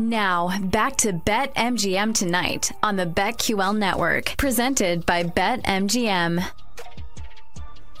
Now, 0.00 0.56
back 0.60 0.94
to 0.98 1.12
Bet 1.12 1.52
MGM 1.56 2.14
tonight 2.14 2.70
on 2.84 2.94
the 2.94 3.04
BetQL 3.04 3.76
network, 3.76 4.36
presented 4.36 5.04
by 5.04 5.24
Bet 5.24 5.64
MGM. 5.64 6.48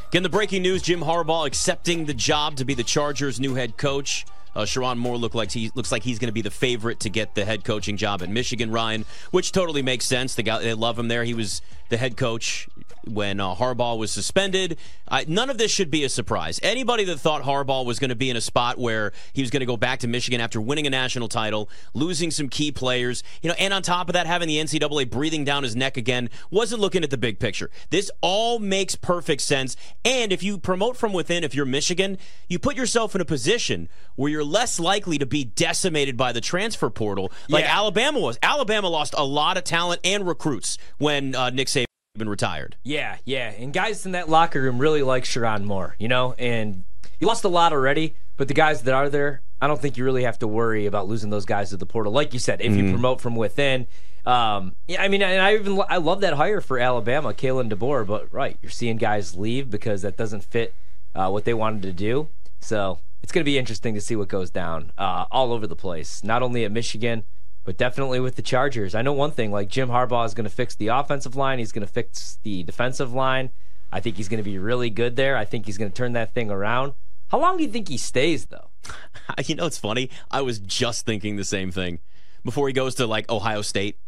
Again, 0.06 0.22
the 0.22 0.28
breaking 0.28 0.62
news 0.62 0.82
Jim 0.82 1.00
Harbaugh 1.00 1.44
accepting 1.44 2.04
the 2.04 2.14
job 2.14 2.54
to 2.54 2.64
be 2.64 2.74
the 2.74 2.84
Chargers' 2.84 3.40
new 3.40 3.54
head 3.54 3.76
coach. 3.76 4.24
Uh, 4.54 4.60
Sherrone 4.60 4.96
Moore 4.98 5.16
look 5.16 5.34
like 5.34 5.50
he 5.50 5.72
looks 5.74 5.90
like 5.90 6.04
he's 6.04 6.20
going 6.20 6.28
to 6.28 6.32
be 6.32 6.40
the 6.40 6.52
favorite 6.52 7.00
to 7.00 7.10
get 7.10 7.34
the 7.34 7.44
head 7.44 7.64
coaching 7.64 7.96
job 7.96 8.22
at 8.22 8.30
Michigan. 8.30 8.70
Ryan, 8.70 9.04
which 9.32 9.50
totally 9.50 9.82
makes 9.82 10.04
sense. 10.04 10.36
The 10.36 10.44
guy 10.44 10.60
they 10.60 10.74
love 10.74 11.00
him 11.00 11.08
there. 11.08 11.24
He 11.24 11.34
was 11.34 11.62
the 11.88 11.96
head 11.96 12.16
coach 12.16 12.68
when 13.06 13.40
uh, 13.40 13.54
Harbaugh 13.54 13.96
was 13.96 14.10
suspended. 14.10 14.76
Uh, 15.06 15.24
none 15.26 15.48
of 15.48 15.56
this 15.56 15.70
should 15.70 15.90
be 15.90 16.04
a 16.04 16.08
surprise. 16.10 16.60
Anybody 16.62 17.04
that 17.04 17.18
thought 17.18 17.42
Harbaugh 17.42 17.86
was 17.86 17.98
going 17.98 18.10
to 18.10 18.14
be 18.16 18.28
in 18.28 18.36
a 18.36 18.40
spot 18.42 18.76
where 18.76 19.12
he 19.32 19.40
was 19.40 19.50
going 19.50 19.60
to 19.60 19.66
go 19.66 19.78
back 19.78 20.00
to 20.00 20.08
Michigan 20.08 20.42
after 20.42 20.60
winning 20.60 20.86
a 20.86 20.90
national 20.90 21.28
title, 21.28 21.70
losing 21.94 22.30
some 22.30 22.50
key 22.50 22.70
players, 22.70 23.22
you 23.40 23.48
know, 23.48 23.54
and 23.58 23.72
on 23.72 23.80
top 23.80 24.10
of 24.10 24.12
that, 24.12 24.26
having 24.26 24.46
the 24.48 24.58
NCAA 24.58 25.08
breathing 25.10 25.44
down 25.44 25.62
his 25.62 25.74
neck 25.74 25.96
again, 25.96 26.28
wasn't 26.50 26.82
looking 26.82 27.02
at 27.02 27.08
the 27.08 27.16
big 27.16 27.38
picture. 27.38 27.70
This 27.88 28.10
all 28.20 28.58
makes 28.58 28.94
perfect 28.94 29.40
sense. 29.40 29.74
And 30.04 30.30
if 30.30 30.42
you 30.42 30.58
promote 30.58 30.98
from 30.98 31.14
within, 31.14 31.44
if 31.44 31.54
you're 31.54 31.64
Michigan, 31.64 32.18
you 32.48 32.58
put 32.58 32.76
yourself 32.76 33.14
in 33.14 33.22
a 33.22 33.24
position 33.24 33.88
where 34.16 34.30
you're 34.30 34.44
less 34.44 34.78
likely 34.78 35.16
to 35.16 35.26
be 35.26 35.44
decimated 35.44 36.18
by 36.18 36.32
the 36.32 36.42
transfer 36.42 36.90
portal 36.90 37.32
like 37.48 37.64
Yeah. 37.64 37.78
Alabama 37.78 38.20
was. 38.20 38.38
Alabama 38.42 38.88
lost 38.88 39.14
a 39.16 39.24
lot 39.24 39.56
of 39.56 39.64
talent 39.64 40.02
and 40.04 40.26
recruits 40.26 40.76
when 40.98 41.34
uh, 41.34 41.48
Nick 41.48 41.68
Saban 41.68 41.77
been 42.18 42.28
retired. 42.28 42.76
Yeah, 42.82 43.16
yeah. 43.24 43.50
And 43.50 43.72
guys 43.72 44.04
in 44.04 44.12
that 44.12 44.28
locker 44.28 44.60
room 44.60 44.78
really 44.78 45.02
like 45.02 45.24
Sherrone 45.24 45.64
Moore, 45.64 45.94
you 45.98 46.08
know? 46.08 46.34
And 46.38 46.84
you 47.20 47.26
lost 47.26 47.44
a 47.44 47.48
lot 47.48 47.72
already, 47.72 48.14
but 48.36 48.48
the 48.48 48.54
guys 48.54 48.82
that 48.82 48.94
are 48.94 49.08
there, 49.08 49.42
I 49.60 49.66
don't 49.66 49.80
think 49.80 49.96
you 49.96 50.04
really 50.04 50.24
have 50.24 50.38
to 50.40 50.46
worry 50.48 50.86
about 50.86 51.08
losing 51.08 51.30
those 51.30 51.44
guys 51.44 51.70
to 51.70 51.76
the 51.76 51.86
portal. 51.86 52.12
Like 52.12 52.32
you 52.32 52.38
said, 52.38 52.60
if 52.60 52.74
you 52.74 52.90
promote 52.90 53.20
from 53.20 53.34
within. 53.34 53.86
Um, 54.24 54.76
yeah, 54.86 55.02
I 55.02 55.08
mean, 55.08 55.22
and 55.22 55.40
I 55.40 55.54
even 55.54 55.80
I 55.88 55.96
love 55.96 56.20
that 56.20 56.34
hire 56.34 56.60
for 56.60 56.78
Alabama, 56.78 57.32
Kalen 57.32 57.72
DeBoer. 57.72 58.06
But 58.06 58.32
right, 58.32 58.58
you're 58.60 58.70
seeing 58.70 58.98
guys 58.98 59.36
leave 59.36 59.70
because 59.70 60.02
that 60.02 60.16
doesn't 60.16 60.44
fit 60.44 60.74
uh, 61.14 61.30
what 61.30 61.44
they 61.44 61.54
wanted 61.54 61.82
to 61.82 61.92
do. 61.92 62.28
So 62.60 63.00
it's 63.22 63.32
going 63.32 63.42
to 63.42 63.50
be 63.50 63.58
interesting 63.58 63.94
to 63.94 64.00
see 64.00 64.16
what 64.16 64.28
goes 64.28 64.50
down 64.50 64.92
uh, 64.98 65.24
all 65.30 65.52
over 65.52 65.66
the 65.66 65.76
place. 65.76 66.22
Not 66.22 66.42
only 66.42 66.64
at 66.64 66.70
Michigan, 66.70 67.24
but 67.64 67.76
definitely 67.76 68.20
with 68.20 68.36
the 68.36 68.42
Chargers. 68.42 68.94
I 68.94 69.02
know 69.02 69.12
one 69.12 69.30
thing: 69.30 69.50
like 69.50 69.68
Jim 69.68 69.88
Harbaugh 69.88 70.26
is 70.26 70.34
going 70.34 70.48
to 70.48 70.54
fix 70.54 70.74
the 70.74 70.88
offensive 70.88 71.36
line. 71.36 71.58
He's 71.58 71.72
going 71.72 71.86
to 71.86 71.92
fix 71.92 72.38
the 72.42 72.62
defensive 72.62 73.12
line. 73.12 73.50
I 73.90 74.00
think 74.00 74.16
he's 74.16 74.28
going 74.28 74.42
to 74.42 74.48
be 74.48 74.58
really 74.58 74.90
good 74.90 75.16
there. 75.16 75.36
I 75.36 75.44
think 75.44 75.66
he's 75.66 75.78
going 75.78 75.90
to 75.90 75.96
turn 75.96 76.12
that 76.12 76.34
thing 76.34 76.50
around. 76.50 76.92
How 77.28 77.38
long 77.38 77.56
do 77.56 77.62
you 77.62 77.70
think 77.70 77.88
he 77.88 77.96
stays 77.98 78.46
though? 78.46 78.70
You 79.46 79.54
know, 79.54 79.66
it's 79.66 79.78
funny. 79.78 80.10
I 80.30 80.40
was 80.40 80.58
just 80.58 81.04
thinking 81.04 81.36
the 81.36 81.44
same 81.44 81.70
thing 81.70 81.98
before 82.44 82.66
he 82.66 82.72
goes 82.72 82.94
to 82.96 83.06
like 83.06 83.30
Ohio 83.30 83.60
State. 83.62 83.98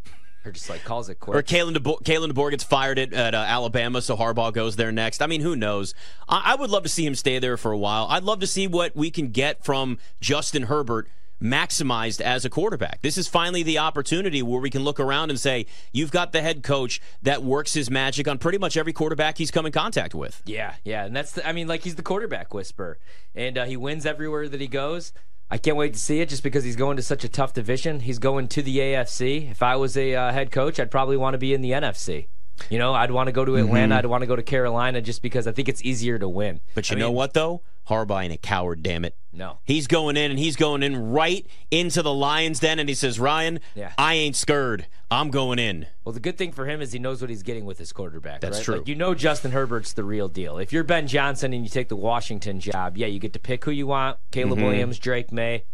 Or 0.45 0.53
just 0.53 0.71
like 0.71 0.83
calls 0.83 1.11
it 1.11 1.19
Or 1.21 1.43
quits? 1.43 1.53
Kalen 1.53 1.77
DeBoer, 1.77 2.03
Kalen 2.03 2.33
DeBoer 2.33 2.51
gets 2.51 2.65
fired 2.65 2.99
at, 2.99 3.13
at 3.13 3.35
uh, 3.35 3.39
Alabama, 3.39 4.01
so 4.01 4.17
Harbaugh 4.17 4.53
goes 4.53 4.77
there 4.77 4.91
next. 4.91 5.21
I 5.21 5.27
mean, 5.27 5.43
who 5.43 5.55
knows? 5.55 5.95
I, 6.29 6.53
I 6.53 6.55
would 6.55 6.71
love 6.71 6.83
to 6.85 6.89
see 6.89 7.05
him 7.05 7.15
stay 7.15 7.39
there 7.39 7.59
for 7.59 7.71
a 7.73 7.79
while. 7.79 8.07
I'd 8.09 8.23
love 8.25 8.41
to 8.41 8.47
see 8.47 8.67
what 8.67 8.97
we 8.97 9.11
can 9.11 9.29
get 9.29 9.63
from 9.63 9.99
Justin 10.21 10.65
Herbert 10.65 11.09
maximized 11.43 12.21
as 12.21 12.45
a 12.45 12.51
quarterback. 12.51 13.01
This 13.03 13.19
is 13.19 13.29
finally 13.29 13.63
the 13.63 13.79
opportunity 13.79 14.43
where 14.43 14.61
we 14.61 14.71
can 14.71 14.85
look 14.85 15.01
around 15.01 15.31
and 15.31 15.41
say, 15.41 15.67
you've 15.93 16.11
got 16.11 16.33
the 16.33 16.43
head 16.43 16.63
coach 16.63 17.01
that 17.23 17.43
works 17.43 17.75
his 17.75 17.91
magic 17.91 18.29
on 18.29 18.39
pretty 18.39 18.59
much 18.59 18.77
every 18.77 18.93
quarterback 18.93 19.39
he's 19.39 19.51
come 19.51 19.67
in 19.67 19.73
contact 19.73 20.15
with. 20.15 20.43
Yeah, 20.45 20.75
yeah, 20.85 21.05
and 21.05 21.15
that's 21.15 21.33
the, 21.33 21.47
I 21.47 21.53
mean, 21.53 21.69
like 21.69 21.83
he's 21.83 21.97
the 21.97 22.03
quarterback 22.03 22.53
whisperer, 22.55 22.99
and 23.35 23.59
uh, 23.59 23.65
he 23.65 23.77
wins 23.77 24.07
everywhere 24.07 24.49
that 24.49 24.61
he 24.61 24.69
goes. 24.69 25.13
I 25.53 25.59
can't 25.59 25.77
wait 25.77 25.95
to 25.95 25.99
see 25.99 26.21
it 26.21 26.29
just 26.29 26.45
because 26.45 26.63
he's 26.63 26.77
going 26.77 26.97
to 26.97 27.03
such 27.03 27.25
a 27.25 27.29
tough 27.29 27.53
division. 27.55 28.01
He's 28.01 28.21
going 28.21 28.47
to 28.49 28.63
the 28.63 28.79
AFC. 28.79 29.51
If 29.51 29.65
I 29.65 29.75
was 29.77 29.97
a 29.97 30.15
uh, 30.15 30.33
head 30.33 30.53
coach, 30.53 30.79
I'd 30.79 30.93
probably 30.93 31.17
want 31.17 31.35
to 31.35 31.39
be 31.39 31.53
in 31.53 31.61
the 31.61 31.73
NFC. 31.73 32.29
You 32.69 32.79
know, 32.79 32.95
I'd 32.95 33.11
want 33.11 33.27
to 33.27 33.33
go 33.33 33.45
to 33.45 33.57
Atlanta. 33.57 33.97
I'd 33.97 34.07
want 34.07 34.21
to 34.23 34.27
go 34.27 34.37
to 34.37 34.43
Carolina 34.43 35.01
just 35.01 35.23
because 35.23 35.47
I 35.47 35.53
think 35.53 35.69
it's 35.69 35.83
easier 35.83 36.19
to 36.19 36.29
win. 36.29 36.61
But 36.75 36.89
you 36.91 36.97
I 36.97 37.01
know 37.01 37.07
mean, 37.09 37.17
what, 37.17 37.33
though? 37.35 37.63
Harbaugh 37.91 38.25
ain't 38.25 38.33
a 38.33 38.39
coward, 38.39 38.83
damn 38.83 39.05
it. 39.05 39.15
No. 39.33 39.59
He's 39.65 39.87
going 39.87 40.17
in 40.17 40.31
and 40.31 40.39
he's 40.41 40.57
going 40.57 40.83
in 40.83 41.11
right 41.11 41.47
into 41.71 42.03
the 42.03 42.13
Lions 42.13 42.59
den 42.61 42.79
and 42.79 42.89
he 42.89 42.95
says, 42.95 43.21
Ryan, 43.21 43.61
Yeah. 43.75 43.93
I 43.99 44.15
ain't 44.15 44.35
scared. 44.37 44.87
I'm 45.11 45.31
going 45.31 45.59
in. 45.59 45.87
Well, 46.05 46.13
the 46.13 46.21
good 46.21 46.39
thing 46.39 46.53
for 46.53 46.67
him 46.67 46.81
is 46.81 46.93
he 46.93 46.99
knows 46.99 47.21
what 47.21 47.31
he's 47.31 47.43
getting 47.43 47.65
with 47.65 47.79
his 47.79 47.93
quarterback. 47.93 48.41
That's 48.41 48.59
right? 48.59 48.65
true. 48.65 48.77
Like, 48.79 48.89
you 48.89 48.95
know 48.95 49.15
Justin 49.15 49.51
Herbert's 49.53 49.93
the 49.93 50.05
real 50.05 50.29
deal. 50.29 50.59
If 50.59 50.73
you're 50.73 50.85
Ben 50.85 51.07
Johnson 51.07 51.53
and 51.53 51.63
you 51.65 51.69
take 51.69 51.89
the 51.89 51.97
Washington 51.97 52.59
job, 52.61 52.97
yeah, 52.97 53.07
you 53.07 53.19
get 53.19 53.33
to 53.35 53.39
pick 53.39 53.65
who 53.65 53.71
you 53.71 53.87
want: 53.87 54.19
Caleb 54.31 54.59
Mm-hmm. 54.59 54.67
Williams, 54.67 54.99
Drake 54.99 55.31
Maye, 55.33 55.65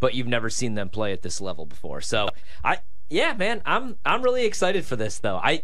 but 0.00 0.14
you've 0.14 0.26
never 0.26 0.48
seen 0.50 0.74
them 0.74 0.88
play 0.88 1.12
at 1.12 1.22
this 1.22 1.40
level 1.40 1.66
before. 1.66 2.00
So, 2.00 2.30
I, 2.64 2.78
yeah, 3.10 3.34
man, 3.34 3.62
I'm 3.66 3.96
I'm 4.04 4.22
really 4.22 4.44
excited 4.44 4.84
for 4.84 4.96
this 4.96 5.18
though. 5.18 5.36
I 5.36 5.62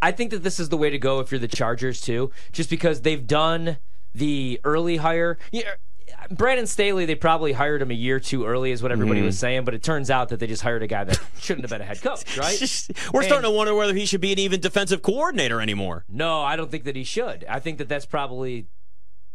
I 0.00 0.10
think 0.12 0.30
that 0.32 0.42
this 0.42 0.58
is 0.60 0.68
the 0.68 0.76
way 0.76 0.90
to 0.90 0.98
go 0.98 1.20
if 1.20 1.30
you're 1.30 1.38
the 1.38 1.48
Chargers 1.48 2.00
too, 2.00 2.30
just 2.52 2.68
because 2.70 3.02
they've 3.02 3.24
done 3.26 3.78
the 4.14 4.60
early 4.64 4.96
hire. 4.98 5.38
Yeah. 5.50 5.62
Brandon 6.30 6.66
Staley, 6.66 7.04
they 7.04 7.14
probably 7.14 7.52
hired 7.52 7.82
him 7.82 7.90
a 7.90 7.94
year 7.94 8.20
too 8.20 8.44
early, 8.44 8.70
is 8.70 8.82
what 8.82 8.92
everybody 8.92 9.20
Mm-hmm. 9.20 9.26
was 9.26 9.38
saying. 9.38 9.64
But 9.64 9.74
it 9.74 9.82
turns 9.82 10.10
out 10.10 10.28
that 10.28 10.38
they 10.40 10.46
just 10.46 10.62
hired 10.62 10.82
a 10.82 10.86
guy 10.86 11.04
that 11.04 11.18
shouldn't 11.40 11.62
have 11.64 11.70
been 11.70 11.80
a 11.80 11.84
head 11.84 12.00
coach, 12.02 12.36
right? 12.38 12.60
We're 13.12 13.20
And- 13.20 13.26
starting 13.28 13.50
to 13.50 13.56
wonder 13.56 13.74
whether 13.74 13.94
he 13.94 14.06
should 14.06 14.20
be 14.20 14.32
an 14.32 14.38
even 14.38 14.60
defensive 14.60 15.02
coordinator 15.02 15.60
anymore. 15.60 16.04
No, 16.08 16.40
I 16.42 16.56
don't 16.56 16.70
think 16.70 16.84
that 16.84 16.96
he 16.96 17.04
should. 17.04 17.44
I 17.48 17.58
think 17.60 17.78
that 17.78 17.88
that's 17.88 18.06
probably. 18.06 18.66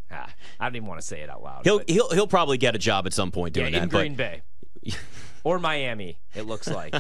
Ah, 0.10 0.30
I 0.60 0.66
don't 0.66 0.76
even 0.78 0.88
want 0.88 1.02
to 1.02 1.06
say 1.06 1.20
it 1.22 1.30
out 1.30 1.44
loud. 1.44 1.62
He'll 1.66 1.80
but- 1.80 1.90
he'll 1.90 2.10
he'll 2.12 2.28
probably 2.28 2.58
get 2.58 2.76
a 2.76 2.80
job 2.80 3.06
at 3.06 3.14
some 3.14 3.32
point 3.32 3.54
doing 3.54 3.74
yeah, 3.74 3.84
in 3.84 3.90
that. 3.90 3.96
Green 3.98 4.16
but 4.16 4.42
Bay 4.84 4.94
or 5.44 5.60
Miami. 5.60 6.20
It 6.36 6.44
looks 6.44 6.70
like 6.70 6.96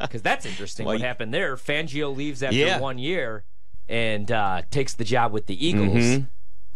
because 0.00 0.22
that's 0.22 0.46
interesting. 0.46 0.86
Well, 0.86 0.94
what 0.94 1.00
you- 1.00 1.06
happened 1.06 1.34
there? 1.34 1.56
Fangio 1.56 2.14
leaves 2.14 2.42
after 2.42 2.56
Yeah. 2.56 2.78
one 2.78 2.98
year 2.98 3.44
and 3.88 4.30
uh, 4.30 4.62
takes 4.70 4.94
the 4.94 5.04
job 5.04 5.32
with 5.32 5.46
the 5.46 5.66
Eagles. 5.66 5.88
Mm-hmm. 5.96 6.24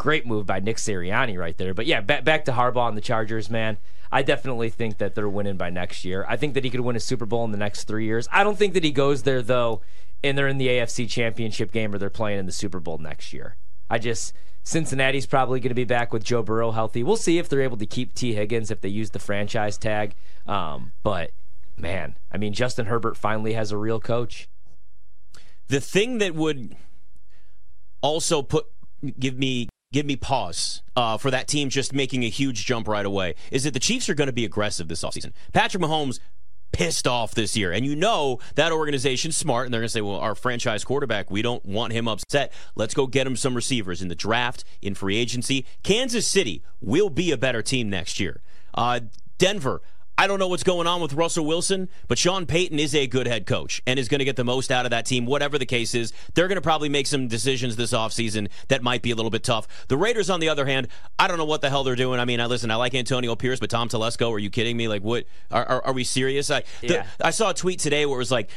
Great 0.06 0.24
move 0.24 0.46
by 0.46 0.60
Nick 0.60 0.76
Sirianni 0.76 1.36
right 1.36 1.58
there. 1.58 1.74
But 1.74 1.86
yeah, 1.86 2.00
back 2.00 2.22
back 2.22 2.44
to 2.44 2.52
Harbaugh 2.52 2.86
and 2.86 2.96
the 2.96 3.00
Chargers, 3.00 3.50
man. 3.50 3.76
I 4.12 4.22
definitely 4.22 4.70
think 4.70 4.98
that 4.98 5.16
they're 5.16 5.28
winning 5.28 5.56
by 5.56 5.68
next 5.68 6.04
year. 6.04 6.24
I 6.28 6.36
think 6.36 6.54
that 6.54 6.62
he 6.62 6.70
could 6.70 6.78
win 6.78 6.94
a 6.94 7.00
Super 7.00 7.26
Bowl 7.26 7.44
in 7.44 7.50
the 7.50 7.58
next 7.58 7.88
three 7.88 8.04
years. 8.04 8.28
I 8.30 8.44
don't 8.44 8.56
think 8.56 8.74
that 8.74 8.84
he 8.84 8.92
goes 8.92 9.24
there 9.24 9.42
though, 9.42 9.80
and 10.22 10.38
they're 10.38 10.46
in 10.46 10.58
the 10.58 10.68
AFC 10.68 11.10
Championship 11.10 11.72
game 11.72 11.92
or 11.92 11.98
they're 11.98 12.08
playing 12.08 12.38
in 12.38 12.46
the 12.46 12.52
Super 12.52 12.78
Bowl 12.78 12.98
next 12.98 13.32
year. 13.32 13.56
I 13.90 13.98
just 13.98 14.32
Cincinnati's 14.62 15.26
probably 15.26 15.58
going 15.58 15.70
to 15.70 15.74
be 15.74 15.82
back 15.82 16.12
with 16.12 16.22
Joe 16.22 16.44
Burrow 16.44 16.70
healthy. 16.70 17.02
We'll 17.02 17.16
see 17.16 17.38
if 17.38 17.48
they're 17.48 17.60
able 17.62 17.78
to 17.78 17.86
keep 17.86 18.14
Tee 18.14 18.34
Higgins 18.34 18.70
if 18.70 18.80
they 18.80 18.88
use 18.88 19.10
the 19.10 19.18
franchise 19.18 19.76
tag. 19.76 20.14
Um, 20.46 20.92
but 21.02 21.32
man, 21.76 22.16
I 22.30 22.36
mean, 22.36 22.52
Justin 22.52 22.86
Herbert 22.86 23.16
finally 23.16 23.54
has 23.54 23.72
a 23.72 23.76
real 23.76 23.98
coach. 23.98 24.48
the 25.66 25.80
thing 25.80 26.18
that 26.18 26.36
would 26.36 26.76
also 28.02 28.40
put 28.40 28.66
give 29.18 29.36
me 29.36 29.68
give 29.96 30.04
me 30.04 30.14
pause 30.14 30.82
uh, 30.94 31.16
for 31.16 31.30
that 31.30 31.48
team 31.48 31.70
just 31.70 31.94
making 31.94 32.22
a 32.22 32.28
huge 32.28 32.66
jump 32.66 32.86
right 32.86 33.06
away 33.06 33.34
is 33.50 33.64
that 33.64 33.72
the 33.72 33.80
Chiefs 33.80 34.10
are 34.10 34.14
going 34.14 34.26
to 34.26 34.32
be 34.32 34.44
aggressive 34.44 34.88
this 34.88 35.02
offseason. 35.02 35.32
Patrick 35.54 35.82
Mahomes 35.82 36.20
pissed 36.70 37.06
off 37.06 37.34
this 37.34 37.56
year. 37.56 37.72
And 37.72 37.86
you 37.86 37.96
know 37.96 38.38
that 38.56 38.72
organization's 38.72 39.38
smart 39.38 39.64
and 39.64 39.72
they're 39.72 39.80
going 39.80 39.86
to 39.86 39.92
say, 39.92 40.02
well, 40.02 40.18
our 40.18 40.34
franchise 40.34 40.84
quarterback, 40.84 41.30
we 41.30 41.40
don't 41.40 41.64
want 41.64 41.94
him 41.94 42.08
upset. 42.08 42.52
Let's 42.74 42.92
go 42.92 43.06
get 43.06 43.26
him 43.26 43.36
some 43.36 43.54
receivers 43.54 44.02
in 44.02 44.08
the 44.08 44.14
draft, 44.14 44.64
in 44.82 44.94
free 44.94 45.16
agency. 45.16 45.64
Kansas 45.82 46.26
City 46.26 46.62
will 46.82 47.08
be 47.08 47.32
a 47.32 47.38
better 47.38 47.62
team 47.62 47.88
next 47.88 48.20
year. 48.20 48.42
Uh, 48.74 49.00
Denver, 49.38 49.80
I 50.18 50.26
don't 50.26 50.38
know 50.38 50.48
what's 50.48 50.62
going 50.62 50.86
on 50.86 51.02
with 51.02 51.12
Russell 51.12 51.44
Wilson, 51.44 51.88
but 52.08 52.16
Sean 52.16 52.46
Payton 52.46 52.78
is 52.78 52.94
a 52.94 53.06
good 53.06 53.26
head 53.26 53.44
coach 53.44 53.82
and 53.86 53.98
is 53.98 54.08
going 54.08 54.20
to 54.20 54.24
get 54.24 54.36
the 54.36 54.44
most 54.44 54.70
out 54.72 54.86
of 54.86 54.90
that 54.90 55.04
team, 55.04 55.26
whatever 55.26 55.58
the 55.58 55.66
case 55.66 55.94
is. 55.94 56.12
They're 56.34 56.48
going 56.48 56.56
to 56.56 56.62
probably 56.62 56.88
make 56.88 57.06
some 57.06 57.28
decisions 57.28 57.76
this 57.76 57.92
offseason 57.92 58.48
that 58.68 58.82
might 58.82 59.02
be 59.02 59.10
a 59.10 59.14
little 59.14 59.30
bit 59.30 59.44
tough. 59.44 59.68
The 59.88 59.96
Raiders, 59.98 60.30
on 60.30 60.40
the 60.40 60.48
other 60.48 60.64
hand, 60.64 60.88
I 61.18 61.28
don't 61.28 61.36
know 61.36 61.44
what 61.44 61.60
the 61.60 61.68
hell 61.68 61.84
they're 61.84 61.96
doing. 61.96 62.18
I 62.18 62.24
mean, 62.24 62.40
I 62.40 62.46
listen, 62.46 62.70
I 62.70 62.76
like 62.76 62.94
Antonio 62.94 63.36
Pierce, 63.36 63.60
but 63.60 63.68
Tom 63.68 63.88
Telesco, 63.90 64.30
are 64.32 64.38
you 64.38 64.48
kidding 64.48 64.76
me? 64.76 64.88
Like, 64.88 65.02
what? 65.02 65.24
Are, 65.50 65.64
are, 65.66 65.84
are 65.86 65.92
we 65.92 66.02
serious? 66.04 66.50
I, 66.50 66.62
the- 66.80 66.86
Yeah. 66.94 67.06
I 67.20 67.30
saw 67.30 67.50
a 67.50 67.54
tweet 67.54 67.78
today 67.80 68.06
where 68.06 68.16
it 68.16 68.18
was 68.18 68.30
like, 68.32 68.48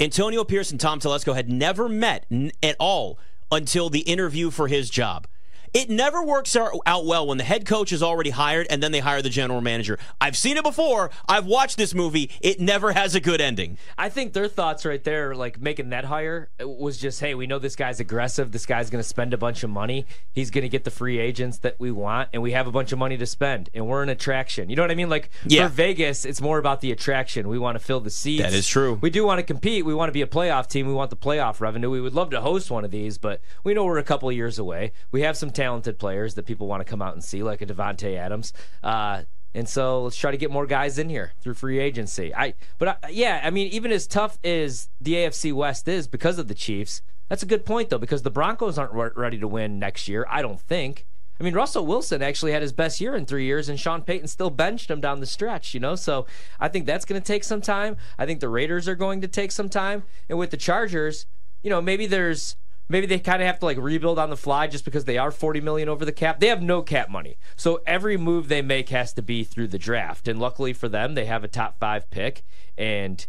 Antonio 0.00 0.44
Pierce 0.44 0.70
and 0.70 0.80
Tom 0.80 1.00
Telesco 1.00 1.34
had 1.34 1.48
never 1.48 1.88
met 1.88 2.26
n- 2.30 2.50
at 2.62 2.76
all 2.78 3.18
until 3.50 3.88
the 3.88 4.00
interview 4.00 4.50
for 4.50 4.68
his 4.68 4.90
job. 4.90 5.26
It 5.74 5.88
never 5.88 6.22
works 6.22 6.54
out 6.54 7.06
well 7.06 7.26
when 7.26 7.38
the 7.38 7.44
head 7.44 7.64
coach 7.64 7.92
is 7.92 8.02
already 8.02 8.28
hired 8.30 8.66
and 8.68 8.82
then 8.82 8.92
they 8.92 9.00
hire 9.00 9.22
the 9.22 9.30
general 9.30 9.60
manager. 9.62 9.98
I've 10.20 10.36
seen 10.36 10.56
it 10.58 10.64
before. 10.64 11.10
I've 11.28 11.46
watched 11.46 11.78
this 11.78 11.94
movie. 11.94 12.30
It 12.42 12.60
never 12.60 12.92
has 12.92 13.14
a 13.14 13.20
good 13.20 13.40
ending. 13.40 13.78
I 13.96 14.10
think 14.10 14.34
their 14.34 14.48
thoughts 14.48 14.84
right 14.84 15.02
there, 15.02 15.34
like 15.34 15.60
making 15.60 15.88
that 15.90 16.04
hire, 16.04 16.50
was 16.60 16.98
just, 16.98 17.20
hey, 17.20 17.34
we 17.34 17.46
know 17.46 17.58
this 17.58 17.74
guy's 17.74 18.00
aggressive. 18.00 18.52
This 18.52 18.66
guy's 18.66 18.90
going 18.90 19.02
to 19.02 19.08
spend 19.08 19.32
a 19.32 19.38
bunch 19.38 19.62
of 19.62 19.70
money. 19.70 20.04
He's 20.32 20.50
going 20.50 20.62
to 20.62 20.68
get 20.68 20.84
the 20.84 20.90
free 20.90 21.18
agents 21.18 21.58
that 21.58 21.76
we 21.78 21.90
want, 21.90 22.28
and 22.34 22.42
we 22.42 22.52
have 22.52 22.66
a 22.66 22.72
bunch 22.72 22.92
of 22.92 22.98
money 22.98 23.16
to 23.16 23.26
spend, 23.26 23.70
and 23.72 23.86
we're 23.88 24.02
an 24.02 24.08
attraction. 24.10 24.68
You 24.68 24.76
know 24.76 24.82
what 24.82 24.90
I 24.90 24.94
mean? 24.94 25.08
Like 25.08 25.30
Yeah. 25.46 25.68
for 25.68 25.74
Vegas, 25.74 26.24
it's 26.26 26.40
more 26.42 26.58
about 26.58 26.82
the 26.82 26.92
attraction. 26.92 27.48
We 27.48 27.58
want 27.58 27.78
to 27.78 27.84
fill 27.84 28.00
the 28.00 28.10
seats. 28.10 28.42
That 28.42 28.52
is 28.52 28.68
true. 28.68 28.98
We 29.00 29.08
do 29.08 29.24
want 29.24 29.38
to 29.38 29.42
compete. 29.42 29.86
We 29.86 29.94
want 29.94 30.08
to 30.08 30.12
be 30.12 30.22
a 30.22 30.26
playoff 30.26 30.68
team. 30.68 30.86
We 30.86 30.92
want 30.92 31.08
the 31.10 31.16
playoff 31.16 31.60
revenue. 31.60 31.88
We 31.88 32.00
would 32.02 32.14
love 32.14 32.28
to 32.30 32.40
host 32.42 32.70
one 32.70 32.84
of 32.84 32.90
these, 32.90 33.16
but 33.16 33.40
we 33.64 33.72
know 33.72 33.84
we're 33.86 33.96
a 33.98 34.02
couple 34.02 34.28
of 34.28 34.34
years 34.34 34.58
away. 34.58 34.92
We 35.10 35.22
have 35.22 35.36
some 35.36 35.50
talented 35.62 35.98
players 35.98 36.34
that 36.34 36.44
people 36.44 36.66
want 36.66 36.80
to 36.80 36.90
come 36.90 37.00
out 37.00 37.14
and 37.14 37.22
see, 37.22 37.42
like 37.42 37.62
a 37.62 37.66
Davante 37.66 38.16
Adams. 38.16 38.52
Uh, 38.82 39.22
And 39.54 39.68
so 39.68 40.04
let's 40.04 40.16
try 40.16 40.30
to 40.30 40.38
get 40.38 40.50
more 40.50 40.66
guys 40.66 40.96
in 40.98 41.10
here 41.10 41.32
through 41.42 41.54
free 41.54 41.78
agency. 41.78 42.34
I, 42.34 42.54
but 42.78 42.88
I, 42.88 43.08
yeah, 43.10 43.42
I 43.44 43.50
mean, 43.50 43.68
even 43.68 43.92
as 43.92 44.06
tough 44.06 44.38
as 44.42 44.88
the 44.98 45.12
AFC 45.12 45.52
West 45.52 45.86
is 45.86 46.08
because 46.08 46.38
of 46.38 46.48
the 46.48 46.54
Chiefs, 46.54 47.02
that's 47.28 47.42
a 47.42 47.46
good 47.46 47.66
point 47.66 47.90
though 47.90 47.98
because 47.98 48.22
the 48.22 48.30
Broncos 48.30 48.78
aren't 48.78 48.94
re- 48.94 49.10
ready 49.14 49.38
to 49.38 49.46
win 49.46 49.78
next 49.78 50.08
year. 50.08 50.26
I 50.30 50.40
don't 50.40 50.58
think. 50.58 51.04
I 51.38 51.44
mean, 51.44 51.52
Russell 51.54 51.84
Wilson 51.84 52.22
actually 52.22 52.52
had 52.52 52.62
his 52.62 52.72
best 52.72 52.98
year 53.00 53.14
in 53.14 53.26
three 53.26 53.44
years, 53.44 53.68
and 53.68 53.78
Sean 53.78 54.00
Payton 54.02 54.28
still 54.28 54.48
benched 54.50 54.90
him 54.90 55.00
down 55.00 55.20
the 55.20 55.26
stretch, 55.26 55.74
you 55.74 55.80
know? 55.80 55.96
So 55.96 56.24
I 56.58 56.68
think 56.68 56.86
that's 56.86 57.04
going 57.04 57.20
to 57.20 57.26
take 57.26 57.44
some 57.44 57.60
time. 57.60 57.96
I 58.18 58.24
think 58.26 58.40
the 58.40 58.48
Raiders 58.48 58.88
are 58.88 58.94
going 58.94 59.20
to 59.20 59.28
take 59.28 59.52
some 59.52 59.68
time. 59.68 60.04
And 60.30 60.38
with 60.38 60.50
the 60.50 60.56
Chargers, 60.56 61.26
you 61.62 61.68
know, 61.68 61.82
maybe 61.82 62.06
there's 62.06 62.56
maybe 62.92 63.06
they 63.06 63.18
kind 63.18 63.42
of 63.42 63.46
have 63.46 63.58
to 63.58 63.64
like 63.64 63.78
rebuild 63.78 64.18
on 64.18 64.30
the 64.30 64.36
fly 64.36 64.66
just 64.66 64.84
because 64.84 65.06
they 65.06 65.18
are 65.18 65.30
40 65.30 65.60
million 65.60 65.88
over 65.88 66.04
the 66.04 66.12
cap. 66.12 66.38
They 66.38 66.48
have 66.48 66.62
no 66.62 66.82
cap 66.82 67.08
money. 67.08 67.38
So 67.56 67.80
every 67.86 68.16
move 68.16 68.48
they 68.48 68.62
make 68.62 68.90
has 68.90 69.12
to 69.14 69.22
be 69.22 69.42
through 69.42 69.68
the 69.68 69.78
draft. 69.78 70.28
And 70.28 70.38
luckily 70.38 70.72
for 70.72 70.88
them, 70.88 71.14
they 71.14 71.24
have 71.24 71.42
a 71.42 71.48
top 71.48 71.78
5 71.78 72.10
pick 72.10 72.44
and 72.76 73.26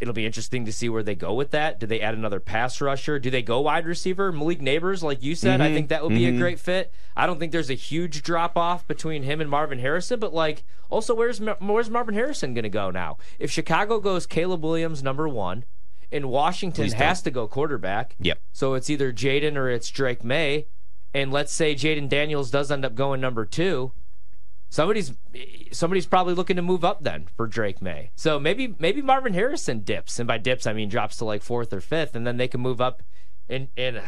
it'll 0.00 0.12
be 0.12 0.26
interesting 0.26 0.64
to 0.64 0.72
see 0.72 0.88
where 0.88 1.04
they 1.04 1.14
go 1.14 1.32
with 1.32 1.52
that. 1.52 1.78
Do 1.78 1.86
they 1.86 2.00
add 2.00 2.14
another 2.14 2.40
pass 2.40 2.80
rusher? 2.80 3.20
Do 3.20 3.30
they 3.30 3.42
go 3.42 3.60
wide 3.60 3.86
receiver? 3.86 4.32
Malik 4.32 4.60
Nabers, 4.60 5.02
like 5.02 5.22
you 5.22 5.36
said, 5.36 5.60
mm-hmm. 5.60 5.70
I 5.70 5.72
think 5.72 5.88
that 5.88 6.02
would 6.02 6.10
be 6.10 6.22
mm-hmm. 6.22 6.36
a 6.36 6.40
great 6.40 6.58
fit. 6.58 6.92
I 7.16 7.26
don't 7.26 7.38
think 7.38 7.52
there's 7.52 7.70
a 7.70 7.74
huge 7.74 8.22
drop 8.22 8.56
off 8.56 8.86
between 8.88 9.22
him 9.22 9.40
and 9.40 9.48
Marvin 9.48 9.78
Harrison, 9.78 10.18
but 10.18 10.34
like 10.34 10.64
also 10.88 11.14
where's 11.14 11.38
where's 11.38 11.88
Marvin 11.88 12.14
Harrison 12.14 12.54
going 12.54 12.64
to 12.64 12.68
go 12.68 12.90
now? 12.90 13.18
If 13.38 13.50
Chicago 13.52 14.00
goes 14.00 14.26
Caleb 14.26 14.64
Williams 14.64 15.02
number 15.02 15.28
1 15.28 15.64
and 16.12 16.28
Washington 16.30 16.90
has 16.92 17.22
to 17.22 17.30
go 17.30 17.46
quarterback. 17.46 18.16
Yep. 18.18 18.38
So 18.52 18.74
it's 18.74 18.90
either 18.90 19.12
Jayden 19.12 19.56
or 19.56 19.68
it's 19.68 19.88
Drake 19.90 20.24
Maye. 20.24 20.66
And 21.12 21.32
let's 21.32 21.52
say 21.52 21.74
Jayden 21.74 22.08
Daniels 22.08 22.50
does 22.50 22.70
end 22.70 22.84
up 22.84 22.94
going 22.94 23.20
number 23.20 23.44
2 23.44 23.92
somebody's 24.70 25.12
somebody's 25.72 26.06
probably 26.06 26.32
looking 26.32 26.56
to 26.56 26.62
move 26.62 26.84
up 26.84 27.02
then 27.02 27.26
for 27.36 27.46
Drake 27.46 27.82
Maye. 27.82 28.10
So 28.14 28.40
maybe 28.40 28.74
maybe 28.78 29.02
Marvin 29.02 29.34
Harrison 29.34 29.80
dips, 29.80 30.18
and 30.18 30.26
by 30.26 30.38
dips 30.38 30.66
I 30.66 30.72
mean 30.72 30.88
drops 30.88 31.16
to 31.18 31.24
like 31.24 31.42
fourth 31.42 31.72
or 31.72 31.80
fifth, 31.80 32.16
and 32.16 32.26
then 32.26 32.38
they 32.38 32.48
can 32.48 32.60
move 32.60 32.80
up 32.80 33.02
and 33.48 33.68
and 33.76 34.00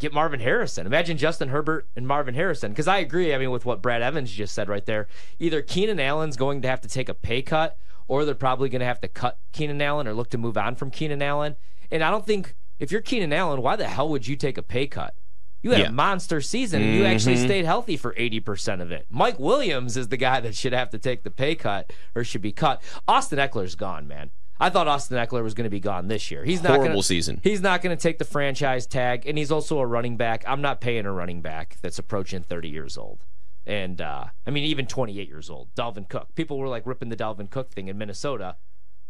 get 0.00 0.12
Marvin 0.12 0.40
Harrison. 0.40 0.86
Imagine 0.86 1.18
Justin 1.18 1.50
Herbert 1.50 1.86
and 1.94 2.08
Marvin 2.08 2.34
Harrison. 2.34 2.72
Because 2.72 2.88
I 2.88 2.98
agree, 2.98 3.34
I 3.34 3.38
mean, 3.38 3.50
with 3.50 3.66
what 3.66 3.82
Brad 3.82 4.02
Evans 4.02 4.32
just 4.32 4.54
said 4.54 4.68
right 4.68 4.86
there. 4.86 5.06
Either 5.38 5.60
Keenan 5.60 6.00
Allen's 6.00 6.38
going 6.38 6.62
to 6.62 6.68
have 6.68 6.80
to 6.80 6.88
take 6.88 7.10
a 7.10 7.14
pay 7.14 7.42
cut, 7.42 7.76
or 8.10 8.24
they're 8.24 8.34
probably 8.34 8.68
going 8.68 8.80
to 8.80 8.86
have 8.86 9.00
to 9.00 9.06
cut 9.06 9.38
Keenan 9.52 9.80
Allen 9.80 10.08
or 10.08 10.14
look 10.14 10.30
to 10.30 10.36
move 10.36 10.58
on 10.58 10.74
from 10.74 10.90
Keenan 10.90 11.22
Allen. 11.22 11.54
And 11.92 12.02
I 12.02 12.10
don't 12.10 12.26
think 12.26 12.56
if 12.80 12.90
you're 12.90 13.00
Keenan 13.00 13.32
Allen, 13.32 13.62
why 13.62 13.76
the 13.76 13.86
hell 13.86 14.08
would 14.08 14.26
you 14.26 14.34
take 14.34 14.58
a 14.58 14.64
pay 14.64 14.88
cut? 14.88 15.14
You 15.62 15.70
had 15.70 15.80
yeah. 15.80 15.86
a 15.86 15.92
monster 15.92 16.40
season 16.40 16.82
and 16.82 16.92
you 16.92 17.02
mm-hmm. 17.02 17.12
actually 17.12 17.36
stayed 17.36 17.66
healthy 17.66 17.96
for 17.96 18.12
80% 18.14 18.82
of 18.82 18.90
it. 18.90 19.06
Mike 19.10 19.38
Williams 19.38 19.96
is 19.96 20.08
the 20.08 20.16
guy 20.16 20.40
that 20.40 20.56
should 20.56 20.72
have 20.72 20.90
to 20.90 20.98
take 20.98 21.22
the 21.22 21.30
pay 21.30 21.54
cut 21.54 21.92
or 22.16 22.24
should 22.24 22.42
be 22.42 22.50
cut. 22.50 22.82
Austin 23.06 23.38
Ekeler's 23.38 23.76
gone, 23.76 24.08
man. 24.08 24.32
I 24.58 24.70
thought 24.70 24.88
Austin 24.88 25.16
Ekeler 25.16 25.44
was 25.44 25.54
going 25.54 25.64
to 25.64 25.70
be 25.70 25.78
gone 25.78 26.08
this 26.08 26.32
year. 26.32 26.44
He's 26.44 26.64
not 26.64 26.72
horrible 26.72 26.94
gonna, 26.94 27.02
season. 27.04 27.40
He's 27.44 27.60
not 27.60 27.80
going 27.80 27.96
to 27.96 28.02
take 28.02 28.18
the 28.18 28.24
franchise 28.24 28.88
tag, 28.88 29.24
and 29.24 29.38
he's 29.38 29.52
also 29.52 29.78
a 29.78 29.86
running 29.86 30.16
back. 30.16 30.42
I'm 30.48 30.60
not 30.60 30.80
paying 30.80 31.06
a 31.06 31.12
running 31.12 31.42
back 31.42 31.76
that's 31.80 31.98
approaching 31.98 32.42
30 32.42 32.68
years 32.68 32.98
old, 32.98 33.24
and 33.66 34.00
uh, 34.00 34.24
I 34.46 34.50
mean 34.50 34.64
even 34.64 34.86
28 34.86 35.28
years 35.28 35.50
old. 35.50 35.74
Dalvin 35.74 36.08
Cook. 36.08 36.34
People 36.34 36.58
were 36.58 36.68
like 36.68 36.86
ripping 36.86 37.08
the 37.08 37.16
Dalvin 37.16 37.50
Cook 37.50 37.72
thing 37.72 37.88
in 37.88 37.98
Minnesota, 37.98 38.56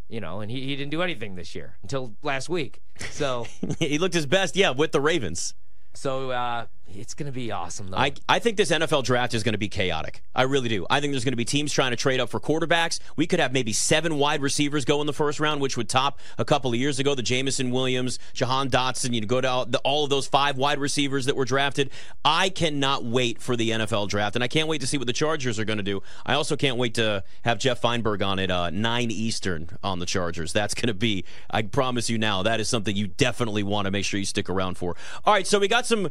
you 0.07 0.19
know, 0.19 0.41
and 0.41 0.51
he, 0.51 0.61
he 0.61 0.75
didn't 0.75 0.91
do 0.91 1.01
anything 1.01 1.35
this 1.35 1.55
year 1.55 1.77
until 1.81 2.15
last 2.21 2.49
week. 2.49 2.81
So 3.11 3.47
he 3.79 3.97
looked 3.97 4.13
his 4.13 4.25
best, 4.25 4.55
yeah, 4.55 4.71
with 4.71 4.91
the 4.91 5.01
Ravens. 5.01 5.53
So 5.93 6.31
uh, 6.31 6.67
it's 6.95 7.13
going 7.13 7.27
to 7.27 7.31
be 7.31 7.51
awesome, 7.51 7.89
though. 7.89 7.97
I, 7.97 8.13
I 8.27 8.39
think 8.39 8.57
this 8.57 8.71
NFL 8.71 9.03
draft 9.03 9.33
is 9.33 9.43
going 9.43 9.53
to 9.53 9.59
be 9.59 9.69
chaotic. 9.69 10.21
I 10.35 10.43
really 10.43 10.69
do. 10.69 10.85
I 10.89 10.99
think 10.99 11.13
there's 11.13 11.23
going 11.23 11.33
to 11.33 11.37
be 11.37 11.45
teams 11.45 11.73
trying 11.73 11.91
to 11.91 11.97
trade 11.97 12.19
up 12.19 12.29
for 12.29 12.39
quarterbacks. 12.39 12.99
We 13.15 13.27
could 13.27 13.39
have 13.39 13.53
maybe 13.53 13.73
seven 13.73 14.17
wide 14.17 14.41
receivers 14.41 14.85
go 14.85 15.01
in 15.01 15.07
the 15.07 15.13
first 15.13 15.39
round, 15.39 15.61
which 15.61 15.77
would 15.77 15.89
top 15.89 16.19
a 16.37 16.45
couple 16.45 16.71
of 16.71 16.77
years 16.77 16.99
ago 16.99 17.15
the 17.15 17.23
Jameson 17.23 17.71
Williams, 17.71 18.19
Jahan 18.33 18.69
Dotson. 18.69 19.13
You 19.13 19.21
go 19.21 19.41
to 19.41 19.49
all, 19.49 19.65
the, 19.65 19.79
all 19.79 20.03
of 20.03 20.09
those 20.09 20.27
five 20.27 20.57
wide 20.57 20.79
receivers 20.79 21.25
that 21.25 21.35
were 21.35 21.45
drafted. 21.45 21.89
I 22.23 22.49
cannot 22.49 23.03
wait 23.03 23.41
for 23.41 23.55
the 23.55 23.71
NFL 23.71 24.09
draft, 24.09 24.35
and 24.35 24.43
I 24.43 24.47
can't 24.47 24.67
wait 24.67 24.81
to 24.81 24.87
see 24.87 24.97
what 24.97 25.07
the 25.07 25.13
Chargers 25.13 25.59
are 25.59 25.65
going 25.65 25.77
to 25.77 25.83
do. 25.83 26.01
I 26.25 26.33
also 26.33 26.55
can't 26.55 26.77
wait 26.77 26.95
to 26.95 27.23
have 27.43 27.59
Jeff 27.59 27.81
Feinberg 27.81 28.21
on 28.21 28.39
at 28.39 28.51
uh, 28.51 28.69
9 28.69 29.11
Eastern 29.11 29.69
on 29.83 29.99
the 29.99 30.05
Chargers. 30.05 30.53
That's 30.53 30.73
going 30.73 30.87
to 30.87 30.93
be, 30.93 31.25
I 31.49 31.61
promise 31.63 32.09
you 32.09 32.17
now, 32.17 32.43
that 32.43 32.59
is 32.59 32.69
something 32.69 32.95
you 32.95 33.07
definitely 33.07 33.63
want 33.63 33.85
to 33.85 33.91
make 33.91 34.05
sure 34.05 34.19
you 34.19 34.25
stick 34.25 34.49
around 34.49 34.77
for. 34.77 34.95
All 35.25 35.33
right, 35.33 35.47
so 35.47 35.59
we 35.59 35.67
got 35.67 35.85
some 35.85 36.09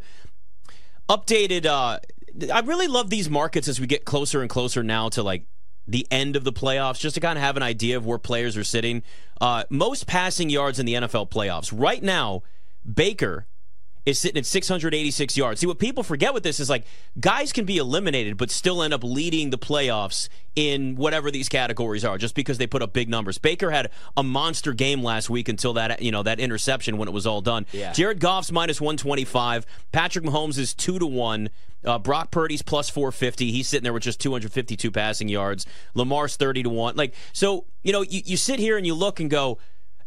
updated. 1.11 1.67
Uh, 1.67 1.99
I 2.53 2.61
really 2.61 2.87
love 2.87 3.11
these 3.11 3.29
markets 3.29 3.69
as 3.69 3.81
we 3.81 3.87
get 3.87 4.05
closer 4.05 4.41
and 4.41 4.49
closer 4.49 4.83
now 4.83 5.09
to 5.11 5.23
like 5.23 5.45
the 5.87 6.07
end 6.11 6.37
of 6.37 6.45
the 6.45 6.53
playoffs, 6.53 7.01
just 7.01 7.15
to 7.17 7.21
kind 7.21 7.37
of 7.37 7.43
have 7.43 7.57
an 7.57 7.63
idea 7.63 7.97
of 7.97 8.07
where 8.07 8.19
players 8.19 8.57
are 8.57 8.65
sitting. 8.65 9.03
Uh, 9.41 9.65
most 9.69 10.07
passing 10.07 10.49
yards 10.49 10.79
in 10.79 10.87
the 10.87 10.95
NFL 10.95 11.31
playoffs 11.31 11.73
right 11.77 12.03
now. 12.03 12.43
Baker 12.91 13.47
is 14.07 14.19
sitting 14.19 14.39
at 14.39 14.47
686 14.47 15.37
yards. 15.37 15.61
See, 15.61 15.67
what 15.67 15.79
people 15.79 16.03
forget 16.03 16.33
with 16.35 16.43
this 16.43 16.61
is 16.61 16.71
like 16.71 16.85
guys 17.19 17.53
can 17.53 17.65
be 17.65 17.77
eliminated, 17.77 18.37
but 18.37 18.51
still 18.51 18.83
end 18.83 18.95
up 18.95 19.05
leading 19.05 19.51
the 19.51 19.59
playoffs 19.59 20.29
in 20.57 20.97
whatever 20.97 21.31
these 21.31 21.49
categories 21.49 22.05
are, 22.05 22.19
just 22.19 22.35
because 22.35 22.59
they 22.59 22.67
put 22.67 22.83
up 22.83 22.93
big 22.93 23.09
numbers. 23.09 23.39
Baker 23.39 23.71
had 23.71 23.91
a 24.17 24.23
monster 24.23 24.73
game 24.73 25.03
last 25.03 25.31
week 25.31 25.49
until 25.49 25.75
that 25.75 26.03
you 26.03 26.11
know 26.11 26.23
that 26.23 26.41
interception 26.41 26.97
when 26.97 27.09
it 27.09 27.13
was 27.13 27.27
all 27.27 27.41
done. 27.41 27.67
Yeah. 27.73 27.93
Jared 27.93 28.21
Goff's 28.21 28.51
minus 28.51 28.81
125. 28.81 29.67
Patrick 29.93 30.25
Mahomes 30.25 30.59
is 30.59 30.75
two 30.75 30.99
to 30.99 31.07
one. 31.07 31.51
Uh, 31.83 31.99
Brock 31.99 32.31
Purdy's 32.31 32.61
plus 32.61 32.91
450. 32.91 33.53
He's 33.53 33.67
sitting 33.67 33.85
there 33.85 33.93
with 33.95 34.03
just 34.03 34.21
252 34.21 34.91
passing 34.91 35.29
yards. 35.29 35.65
Lamar's 35.95 36.37
30 36.37 36.65
to 36.65 36.71
one. 36.71 36.97
Like 36.97 37.15
so, 37.33 37.65
you 37.83 37.93
know, 37.93 38.03
you, 38.03 38.21
you 38.25 38.37
sit 38.37 38.59
here 38.59 38.77
and 38.77 38.87
you 38.87 38.95
look 38.95 39.19
and 39.19 39.31
go 39.31 39.59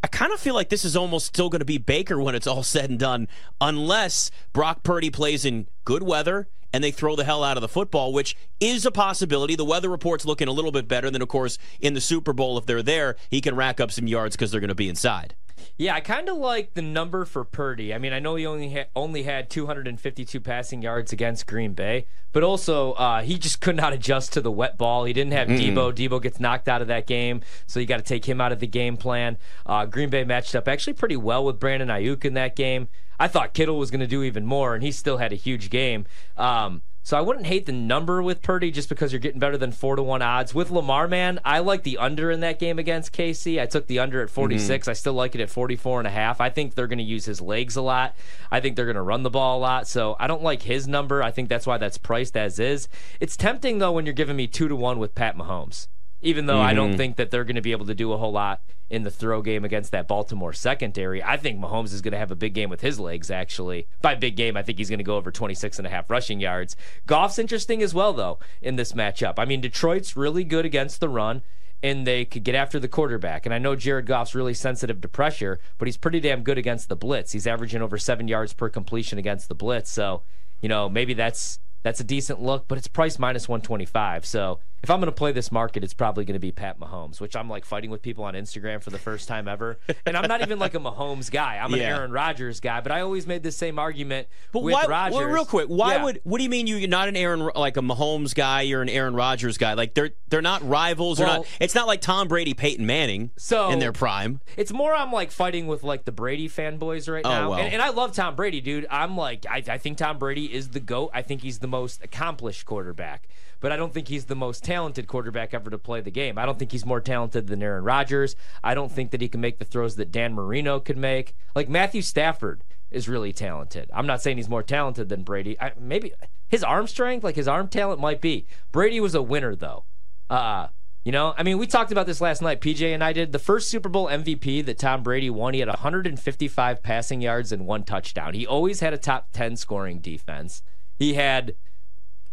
I 0.03 0.07
kind 0.07 0.33
of 0.33 0.39
feel 0.39 0.53
like 0.53 0.67
this 0.67 0.83
is 0.83 0.97
almost 0.97 1.27
still 1.27 1.49
going 1.49 1.61
to 1.61 1.65
be 1.65 1.77
Baker 1.77 2.19
when 2.19 2.35
it's 2.35 2.45
all 2.45 2.61
said 2.61 2.89
and 2.89 2.99
done, 2.99 3.29
unless 3.61 4.29
Brock 4.51 4.83
Purdy 4.83 5.09
plays 5.09 5.45
in 5.45 5.67
good 5.85 6.03
weather 6.03 6.49
and 6.73 6.83
they 6.83 6.91
throw 6.91 7.15
the 7.15 7.23
hell 7.23 7.41
out 7.41 7.55
of 7.55 7.61
the 7.61 7.69
football, 7.69 8.11
which 8.11 8.35
is 8.59 8.85
a 8.85 8.91
possibility. 8.91 9.55
The 9.55 9.63
weather 9.63 9.89
report's 9.89 10.25
looking 10.25 10.49
a 10.49 10.51
little 10.51 10.73
bit 10.73 10.89
better 10.89 11.09
than, 11.09 11.21
of 11.21 11.29
course, 11.29 11.57
in 11.79 11.93
the 11.93 12.01
Super 12.01 12.33
Bowl. 12.33 12.57
If 12.57 12.65
they're 12.65 12.83
there, 12.83 13.15
he 13.29 13.39
can 13.39 13.55
rack 13.55 13.79
up 13.79 13.91
some 13.91 14.07
yards 14.07 14.35
because 14.35 14.51
they're 14.51 14.59
going 14.59 14.67
to 14.67 14.75
be 14.75 14.89
inside. 14.89 15.35
Yeah, 15.77 15.95
I 15.95 16.01
kind 16.01 16.29
of 16.29 16.37
like 16.37 16.73
the 16.73 16.81
number 16.81 17.25
for 17.25 17.43
Purdy. 17.43 17.93
I 17.93 17.97
mean, 17.97 18.13
I 18.13 18.19
know 18.19 18.35
he 18.35 18.45
only 18.45 18.73
ha- 18.73 18.89
only 18.95 19.23
had 19.23 19.49
252 19.49 20.39
passing 20.39 20.81
yards 20.81 21.13
against 21.13 21.47
Green 21.47 21.73
Bay, 21.73 22.07
but 22.31 22.43
also 22.43 22.93
uh, 22.93 23.21
he 23.21 23.37
just 23.37 23.61
could 23.61 23.75
not 23.75 23.93
adjust 23.93 24.33
to 24.33 24.41
the 24.41 24.51
wet 24.51 24.77
ball. 24.77 25.05
He 25.05 25.13
didn't 25.13 25.33
have 25.33 25.47
mm. 25.47 25.57
Debo. 25.59 25.93
Deebo 25.93 26.21
gets 26.21 26.39
knocked 26.39 26.67
out 26.67 26.81
of 26.81 26.87
that 26.87 27.07
game, 27.07 27.41
so 27.67 27.79
you 27.79 27.85
got 27.85 27.97
to 27.97 28.03
take 28.03 28.25
him 28.25 28.41
out 28.41 28.51
of 28.51 28.59
the 28.59 28.67
game 28.67 28.97
plan. 28.97 29.37
Uh, 29.65 29.85
Green 29.85 30.09
Bay 30.09 30.23
matched 30.23 30.55
up 30.55 30.67
actually 30.67 30.93
pretty 30.93 31.17
well 31.17 31.43
with 31.43 31.59
Brandon 31.59 31.89
Aiyuk 31.89 32.25
in 32.25 32.33
that 32.33 32.55
game. 32.55 32.87
I 33.19 33.27
thought 33.27 33.53
Kittle 33.53 33.77
was 33.77 33.91
going 33.91 34.01
to 34.01 34.07
do 34.07 34.23
even 34.23 34.45
more, 34.45 34.73
and 34.73 34.83
he 34.83 34.91
still 34.91 35.17
had 35.17 35.31
a 35.31 35.35
huge 35.35 35.69
game. 35.69 36.05
Um, 36.35 36.81
so 37.03 37.17
I 37.17 37.21
wouldn't 37.21 37.45
hate 37.45 37.65
the 37.65 37.73
number 37.73 38.23
with 38.23 38.41
Purdy 38.41 38.71
just 38.71 38.87
because 38.87 39.11
you're 39.11 39.19
getting 39.19 39.39
better 39.39 39.57
than 39.57 39.73
four 39.73 39.97
to 39.97 40.01
one 40.01 40.21
odds. 40.21 40.55
With 40.55 40.71
Lamar, 40.71 41.07
man, 41.09 41.39
I 41.43 41.59
like 41.59 41.83
the 41.83 41.97
under 41.97 42.31
in 42.31 42.39
that 42.39 42.59
game 42.59 42.79
against 42.79 43.11
KC. 43.11 43.61
I 43.61 43.65
took 43.65 43.87
the 43.87 43.99
under 43.99 44.21
at 44.21 44.29
46. 44.29 44.83
Mm-hmm. 44.83 44.89
I 44.89 44.93
still 44.93 45.13
like 45.13 45.35
it 45.35 45.41
at 45.41 45.49
44 45.49 45.99
and 45.99 46.07
a 46.07 46.11
half. 46.11 46.39
I 46.39 46.49
think 46.49 46.75
they're 46.75 46.87
going 46.87 46.99
to 46.99 47.03
use 47.03 47.25
his 47.25 47.41
legs 47.41 47.75
a 47.75 47.81
lot. 47.81 48.15
I 48.49 48.61
think 48.61 48.77
they're 48.77 48.85
going 48.85 48.95
to 48.95 49.01
run 49.01 49.23
the 49.23 49.29
ball 49.29 49.57
a 49.57 49.61
lot. 49.61 49.87
So 49.87 50.15
I 50.17 50.27
don't 50.27 50.43
like 50.43 50.61
his 50.61 50.87
number. 50.87 51.21
I 51.21 51.31
think 51.31 51.49
that's 51.49 51.67
why 51.67 51.77
that's 51.77 51.97
priced 51.97 52.37
as 52.37 52.57
is. 52.57 52.87
It's 53.19 53.35
tempting 53.35 53.79
though 53.79 53.91
when 53.91 54.05
you're 54.05 54.13
giving 54.13 54.37
me 54.37 54.47
two 54.47 54.69
to 54.69 54.75
one 54.75 54.97
with 54.97 55.13
Pat 55.13 55.37
Mahomes 55.37 55.87
even 56.23 56.45
though 56.45 56.55
mm-hmm. 56.55 56.67
I 56.67 56.73
don't 56.73 56.89
mm-hmm. 56.89 56.97
think 56.97 57.15
that 57.17 57.29
they're 57.29 57.43
going 57.43 57.57
to 57.57 57.61
be 57.61 57.71
able 57.71 57.85
to 57.85 57.95
do 57.95 58.11
a 58.13 58.17
whole 58.17 58.31
lot 58.31 58.61
in 58.89 59.03
the 59.03 59.11
throw 59.11 59.41
game 59.41 59.65
against 59.65 59.91
that 59.91 60.07
Baltimore 60.07 60.53
secondary. 60.53 61.21
I 61.21 61.37
think 61.37 61.59
Mahomes 61.59 61.93
is 61.93 62.01
going 62.01 62.13
to 62.13 62.17
have 62.17 62.31
a 62.31 62.35
big 62.35 62.53
game 62.53 62.69
with 62.69 62.81
his 62.81 62.99
legs, 62.99 63.29
actually. 63.29 63.87
By 64.01 64.15
big 64.15 64.35
game, 64.35 64.57
I 64.57 64.63
think 64.63 64.77
he's 64.77 64.89
going 64.89 64.99
to 64.99 65.03
go 65.03 65.17
over 65.17 65.31
26 65.31 65.77
and 65.77 65.87
a 65.87 65.89
half 65.89 66.09
rushing 66.09 66.39
yards. 66.39 66.75
Goff's 67.05 67.37
interesting 67.37 67.81
as 67.83 67.93
well, 67.93 68.13
though, 68.13 68.39
in 68.61 68.75
this 68.75 68.93
matchup. 68.93 69.35
I 69.37 69.45
mean, 69.45 69.61
Detroit's 69.61 70.15
really 70.15 70.43
good 70.43 70.65
against 70.65 70.99
the 70.99 71.09
run 71.09 71.43
and 71.83 72.07
they 72.07 72.23
could 72.23 72.45
get 72.45 72.55
after 72.55 72.79
the 72.79 72.87
quarterback. 72.87 73.45
And 73.45 73.53
I 73.53 73.57
know 73.57 73.75
Jared 73.75 74.05
Goff's 74.05 74.33
really 74.33 74.53
sensitive 74.53 75.01
to 75.01 75.09
pressure, 75.09 75.59
but 75.77 75.87
he's 75.87 75.97
pretty 75.97 76.21
damn 76.21 76.41
good 76.41 76.57
against 76.57 76.87
the 76.87 76.95
blitz. 76.95 77.33
He's 77.33 77.45
averaging 77.45 77.81
over 77.81 77.97
seven 77.97 78.29
yards 78.29 78.53
per 78.53 78.69
completion 78.69 79.19
against 79.19 79.49
the 79.49 79.55
blitz. 79.55 79.91
So, 79.91 80.23
you 80.61 80.69
know, 80.69 80.87
maybe 80.87 81.13
that's 81.13 81.59
that's 81.83 81.99
a 81.99 82.05
decent 82.05 82.41
look, 82.41 82.69
but 82.69 82.77
it's 82.77 82.87
priced 82.87 83.19
minus 83.19 83.49
125. 83.49 84.25
So 84.25 84.59
if 84.83 84.91
I'm 84.91 84.99
going 84.99 85.07
to 85.07 85.13
play 85.13 85.31
this 85.31 85.49
market, 85.49 85.81
it's 85.81 85.93
probably 85.93 86.25
going 86.25 86.33
to 86.33 86.39
be 86.39 86.51
Pat 86.51 86.77
Mahomes, 86.77 87.21
which 87.21 87.37
I'm 87.37 87.49
like 87.49 87.63
fighting 87.63 87.89
with 87.89 88.01
people 88.01 88.25
on 88.25 88.33
Instagram 88.33 88.83
for 88.83 88.89
the 88.89 88.99
first 88.99 89.29
time 89.29 89.47
ever. 89.47 89.79
And 90.05 90.17
I'm 90.17 90.27
not 90.27 90.41
even 90.41 90.59
like 90.59 90.75
a 90.75 90.79
Mahomes 90.79 91.31
guy. 91.31 91.57
I'm 91.57 91.73
an 91.73 91.79
yeah. 91.79 91.95
Aaron 91.95 92.11
Rodgers 92.11 92.59
guy, 92.59 92.81
but 92.81 92.91
I 92.91 92.99
always 92.99 93.25
made 93.25 93.43
the 93.43 93.51
same 93.51 93.79
argument 93.79 94.27
but 94.51 94.61
with 94.61 94.73
why, 94.73 94.85
Rodgers. 94.85 95.17
Well, 95.17 95.27
real 95.27 95.45
quick, 95.45 95.67
why 95.67 95.95
yeah. 95.95 96.03
would 96.03 96.19
what 96.23 96.39
do 96.39 96.43
you 96.43 96.49
mean 96.49 96.67
you're 96.67 96.85
not 96.87 97.07
an 97.07 97.15
Aaron 97.15 97.49
like 97.55 97.77
a 97.77 97.81
Mahomes 97.81 98.35
guy? 98.35 98.61
You're 98.61 98.81
an 98.81 98.89
Aaron 98.89 99.15
Rodgers 99.15 99.57
guy. 99.57 99.73
Like 99.73 99.93
they're 99.93 100.11
they're 100.27 100.41
not 100.41 100.67
rivals. 100.67 101.19
Well, 101.19 101.39
not. 101.39 101.47
It's 101.61 101.75
not 101.75 101.87
like 101.87 102.01
Tom 102.01 102.27
Brady, 102.27 102.53
Peyton 102.53 102.85
Manning. 102.85 103.31
So 103.37 103.69
in 103.69 103.79
their 103.79 103.93
prime, 103.93 104.41
it's 104.57 104.73
more 104.73 104.93
I'm 104.93 105.13
like 105.13 105.31
fighting 105.31 105.67
with 105.67 105.83
like 105.83 106.03
the 106.03 106.11
Brady 106.11 106.49
fanboys 106.49 107.11
right 107.11 107.25
oh, 107.25 107.29
now. 107.29 107.49
Well. 107.51 107.59
And, 107.59 107.73
and, 107.73 107.81
I 107.81 107.89
love 107.89 108.13
Tom 108.13 108.35
Brady, 108.35 108.59
dude. 108.59 108.85
I'm 108.89 109.15
like 109.15 109.45
I, 109.49 109.63
I 109.65 109.77
think 109.77 109.97
Tom 109.97 110.17
Brady 110.17 110.53
is 110.53 110.69
the 110.69 110.81
goat. 110.81 111.11
I 111.13 111.21
think 111.21 111.41
he's 111.41 111.59
the 111.59 111.67
most 111.67 112.03
accomplished 112.03 112.65
quarterback. 112.65 113.29
But 113.63 113.71
I 113.71 113.77
don't 113.77 113.93
think 113.93 114.09
he's 114.09 114.25
the 114.25 114.35
most 114.35 114.65
talented 114.65 115.07
quarterback 115.07 115.53
ever 115.53 115.69
to 115.69 115.77
play 115.77 116.01
the 116.01 116.11
game. 116.11 116.37
I 116.37 116.45
don't 116.45 116.59
think 116.59 116.73
he's 116.73 116.85
more 116.85 116.99
talented 116.99 117.47
than 117.47 117.63
Aaron 117.63 117.85
Rodgers. 117.85 118.35
I 118.61 118.75
don't 118.75 118.91
think 118.91 119.11
that 119.11 119.21
he 119.21 119.29
can 119.29 119.39
make 119.39 119.57
the 119.57 119.63
throws 119.63 119.95
that 119.95 120.11
Dan 120.11 120.33
Marino 120.33 120.81
could 120.81 120.97
make. 120.97 121.33
Like 121.55 121.69
Matthew 121.69 122.01
Stafford 122.01 122.65
is 122.91 123.07
really 123.07 123.31
talented. 123.31 123.89
I'm 123.93 124.05
not 124.05 124.21
saying 124.21 124.35
he's 124.35 124.49
more 124.49 124.63
talented 124.63 125.07
than 125.07 125.23
Brady. 125.23 125.57
I, 125.61 125.71
maybe 125.79 126.11
his 126.49 126.61
arm 126.61 126.87
strength, 126.87 127.23
like 127.23 127.37
his 127.37 127.47
arm 127.47 127.69
talent, 127.69 128.01
might 128.01 128.19
be. 128.19 128.47
Brady 128.73 128.99
was 128.99 129.15
a 129.15 129.21
winner 129.21 129.55
though. 129.55 129.85
Uh, 130.29 130.67
you 131.05 131.13
know, 131.13 131.33
I 131.37 131.43
mean, 131.43 131.57
we 131.57 131.65
talked 131.65 131.93
about 131.93 132.05
this 132.05 132.19
last 132.19 132.41
night. 132.41 132.59
PJ 132.59 132.93
and 132.93 133.01
I 133.01 133.13
did 133.13 133.31
the 133.31 133.39
first 133.39 133.69
Super 133.69 133.87
Bowl 133.87 134.07
MVP 134.07 134.65
that 134.65 134.77
Tom 134.77 135.03
Brady 135.03 135.29
won. 135.29 135.53
He 135.53 135.61
had 135.61 135.69
155 135.69 136.83
passing 136.83 137.21
yards 137.21 137.53
and 137.53 137.65
one 137.65 137.83
touchdown. 137.83 138.33
He 138.33 138.45
always 138.45 138.81
had 138.81 138.93
a 138.93 138.97
top 138.97 139.29
10 139.31 139.55
scoring 139.55 139.99
defense. 139.99 140.63
He 140.99 141.13
had, 141.13 141.55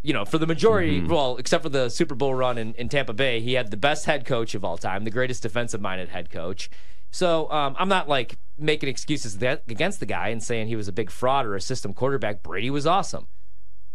you 0.02 0.12
know, 0.12 0.24
for 0.24 0.38
the 0.38 0.46
majority, 0.46 1.00
mm-hmm. 1.00 1.12
well, 1.12 1.36
except 1.36 1.62
for 1.62 1.68
the 1.68 1.88
Super 1.88 2.14
Bowl 2.14 2.34
run 2.34 2.56
in, 2.56 2.74
in, 2.74 2.88
Tampa 2.88 3.12
Bay, 3.12 3.40
he 3.40 3.54
had 3.54 3.70
the 3.70 3.76
best 3.76 4.06
head 4.06 4.24
coach 4.24 4.54
of 4.54 4.64
all 4.64 4.78
time, 4.78 5.04
the 5.04 5.10
greatest 5.10 5.42
defensive 5.42 5.80
minded 5.80 6.08
head 6.08 6.30
coach. 6.30 6.70
So 7.10 7.50
um, 7.50 7.76
I'm 7.78 7.88
not 7.88 8.08
like 8.08 8.38
making 8.56 8.88
excuses 8.88 9.38
that, 9.38 9.64
against 9.68 10.00
the 10.00 10.06
guy 10.06 10.28
and 10.28 10.42
saying 10.42 10.68
he 10.68 10.76
was 10.76 10.88
a 10.88 10.92
big 10.92 11.10
fraud 11.10 11.44
or 11.44 11.54
a 11.54 11.60
system 11.60 11.92
quarterback. 11.92 12.42
Brady 12.42 12.70
was 12.70 12.86
awesome, 12.86 13.28